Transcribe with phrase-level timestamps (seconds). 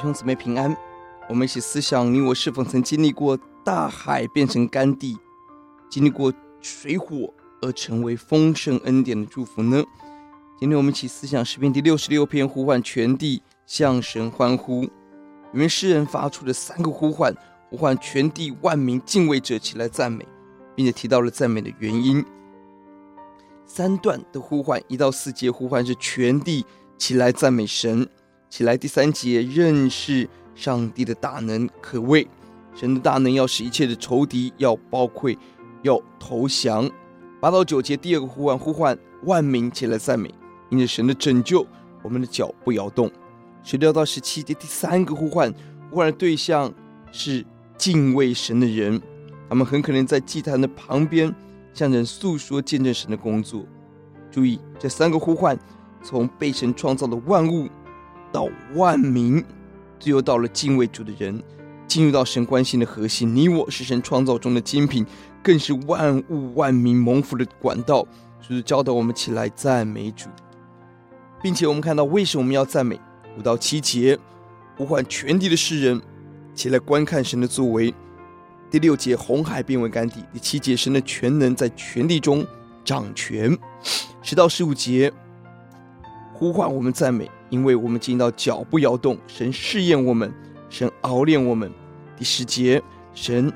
[0.00, 0.74] 兄姊妹平安，
[1.28, 5.18] 我们一起思想：你我是否曾经历过大海变成干地，
[5.90, 6.32] 经历过
[6.62, 9.84] 水火而成为丰盛恩典的祝福呢？
[10.58, 14.82] 今天我们一起思想诗篇第六十六篇，呼唤全地向神欢呼。
[14.82, 17.34] 里面诗人发出的三个呼唤，
[17.68, 20.26] 呼唤全地万民敬畏者起来赞美，
[20.74, 22.24] 并且提到了赞美的原因。
[23.66, 26.64] 三段的呼唤，一到四节呼唤是全地
[26.96, 28.08] 起来赞美神。
[28.50, 32.26] 起来，第三节认识上帝的大能可畏，
[32.74, 35.30] 神的大能要使一切的仇敌要包括，
[35.82, 36.90] 要投降。
[37.40, 40.34] 八到九节第二个呼唤，呼唤万民起来赞美，
[40.68, 41.64] 因着神的拯救，
[42.02, 43.08] 我们的脚不摇动。
[43.62, 45.54] 十六到十七节第三个呼唤，
[45.88, 46.74] 呼唤的对象
[47.12, 47.46] 是
[47.78, 49.00] 敬畏神的人，
[49.48, 51.32] 他们很可能在祭坛的旁边
[51.72, 53.64] 向人诉说见证神的工作。
[54.28, 55.56] 注意这三个呼唤，
[56.02, 57.68] 从被神创造的万物。
[58.32, 59.44] 到万民，
[59.98, 61.42] 最后到了敬畏主的人，
[61.86, 63.34] 进入到神关心的核心。
[63.34, 65.04] 你我是神创造中的精品，
[65.42, 68.06] 更是万物万民蒙福的管道。
[68.40, 70.28] 就是教导我们起来赞美主，
[71.42, 72.98] 并且我们看到为什么我们要赞美。
[73.38, 74.18] 五到七节
[74.76, 76.00] 呼唤全地的世人
[76.54, 77.94] 起来观看神的作为。
[78.70, 80.24] 第六节红海变为干地。
[80.32, 82.44] 第七节神的全能在全地中
[82.84, 83.56] 掌权。
[84.22, 85.12] 十到十五节
[86.32, 87.30] 呼唤我们赞美。
[87.50, 90.32] 因为我们进到脚步摇动，神试验我们，
[90.68, 91.70] 神熬炼我们。
[92.16, 93.52] 第十节，神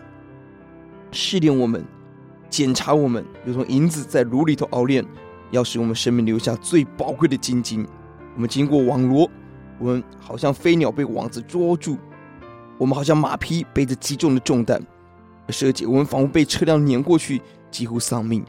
[1.12, 1.84] 试炼我们，
[2.50, 5.04] 检查我们，如同银子在炉里头熬炼，
[5.50, 7.86] 要使我们生命留下最宝贵的精金。
[8.34, 9.30] 我们经过网罗，
[9.78, 11.96] 我们好像飞鸟被网子捉住，
[12.78, 14.82] 我们好像马匹背着极重的重担。
[15.50, 18.44] 十二节，我们仿佛被车辆碾过去，几乎丧命。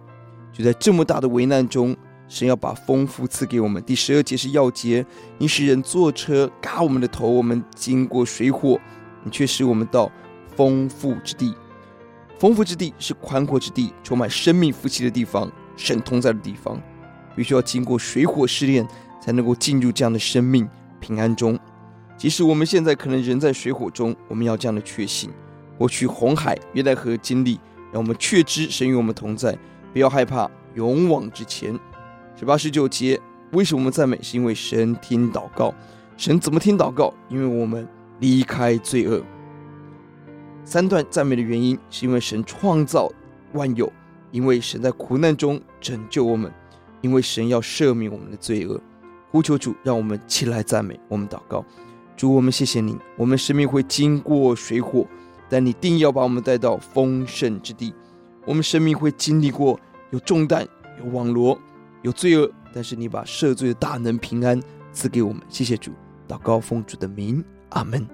[0.51, 1.95] 就在这么大的危难中。
[2.35, 3.81] 神要把丰富赐给我们。
[3.81, 5.05] 第十二节是要节，
[5.37, 8.77] 你使人坐车轧我们的头，我们经过水火，
[9.23, 10.11] 你却使我们到
[10.53, 11.55] 丰富之地。
[12.37, 16.77] 丰富之地是宽阔之地，充满生命福气的地方，神同在的地方。
[17.37, 18.85] 必须要经过水火试炼，
[19.21, 20.67] 才能够进入这样的生命
[20.99, 21.57] 平安中。
[22.17, 25.31] 即使我们现在可能人在水火中，我们要这样的确信：
[25.77, 27.61] 过去红海、约旦河经历，
[27.93, 29.57] 让我们确知神与我们同在，
[29.93, 31.79] 不要害怕，勇往直前。
[32.37, 33.17] 十八、十九节，
[33.53, 34.19] 为什么我们赞美？
[34.21, 35.73] 是因为神听祷告。
[36.17, 37.13] 神怎么听祷告？
[37.29, 37.87] 因为我们
[38.19, 39.23] 离开罪恶。
[40.65, 43.09] 三段赞美的原因，是因为神创造
[43.53, 43.89] 万有，
[44.31, 46.51] 因为神在苦难中拯救我们，
[46.99, 48.81] 因为神要赦免我们的罪恶。
[49.31, 50.99] 呼求主，让我们起来赞美。
[51.07, 51.63] 我们祷告，
[52.17, 52.97] 主，我们谢谢你。
[53.15, 55.07] 我们生命会经过水火，
[55.47, 57.93] 但你定要把我们带到丰盛之地。
[58.45, 59.79] 我们生命会经历过
[60.09, 60.67] 有重担、
[60.99, 61.57] 有网罗。
[62.05, 64.61] 有罪恶，但是你把赦罪的大能平安
[64.93, 65.91] 赐给我们，谢谢主，
[66.27, 68.07] 祷告奉主的名，阿门。